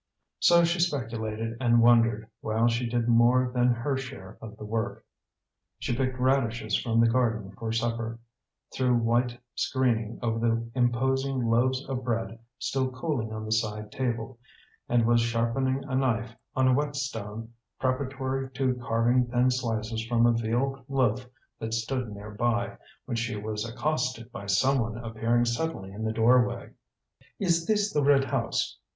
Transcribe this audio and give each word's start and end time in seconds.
So 0.39 0.63
she 0.63 0.79
speculated 0.79 1.57
and 1.61 1.79
wondered, 1.83 2.27
while 2.39 2.67
she 2.67 2.89
did 2.89 3.07
more 3.07 3.51
than 3.53 3.67
her 3.67 3.95
share 3.97 4.35
of 4.41 4.57
the 4.57 4.65
work. 4.65 5.05
She 5.77 5.95
picked 5.95 6.17
radishes 6.17 6.75
from 6.75 6.99
the 6.99 7.07
garden 7.07 7.51
for 7.51 7.71
supper, 7.71 8.17
threw 8.73 8.95
white 8.97 9.39
screening 9.53 10.17
over 10.23 10.39
the 10.39 10.71
imposing 10.73 11.45
loaves 11.47 11.87
of 11.87 12.03
bread 12.03 12.39
still 12.57 12.89
cooling 12.89 13.31
on 13.31 13.45
the 13.45 13.51
side 13.51 13.91
table, 13.91 14.39
and 14.89 15.05
was 15.05 15.21
sharpening 15.21 15.83
a 15.83 15.93
knife 15.93 16.33
on 16.55 16.67
a 16.69 16.73
whetstone, 16.73 17.53
preparatory 17.79 18.49
to 18.53 18.73
carving 18.83 19.27
thin 19.27 19.51
slices 19.51 20.03
from 20.07 20.25
a 20.25 20.31
veal 20.33 20.83
loaf 20.89 21.27
that 21.59 21.75
stood 21.75 22.09
near 22.11 22.31
by, 22.31 22.75
when 23.05 23.17
she 23.17 23.35
was 23.35 23.69
accosted 23.69 24.31
by 24.31 24.47
some 24.47 24.79
one 24.79 24.97
appearing 24.97 25.45
suddenly 25.45 25.91
in 25.91 26.03
the 26.03 26.11
doorway. 26.11 26.71
"Is 27.37 27.67
this 27.67 27.93
the 27.93 28.01
Red 28.03 28.23
House?" 28.23 28.79